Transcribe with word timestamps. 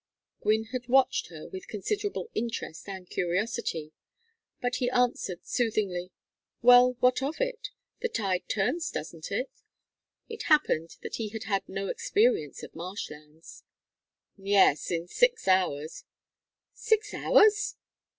Gwynne 0.41 0.69
had 0.71 0.87
watched 0.87 1.27
her 1.27 1.47
with 1.47 1.67
considerable 1.67 2.31
interest 2.33 2.89
and 2.89 3.07
curiosity. 3.07 3.93
But 4.59 4.77
he 4.77 4.89
answered, 4.89 5.45
soothingly: 5.45 6.09
"Well, 6.63 6.93
what 7.01 7.21
of 7.21 7.35
it? 7.39 7.67
The 7.99 8.09
tide 8.09 8.49
turns, 8.49 8.89
doesn't 8.89 9.31
it." 9.31 9.51
It 10.27 10.45
happened 10.49 10.95
that 11.03 11.17
he 11.17 11.29
had 11.29 11.43
had 11.43 11.69
no 11.69 11.85
experience 11.87 12.63
of 12.63 12.73
marsh 12.73 13.11
lands. 13.11 13.63
"Yes 14.39 14.89
in 14.89 15.07
six 15.07 15.47
hours." 15.47 16.03
"Six 16.73 17.13
hours! 17.13 17.75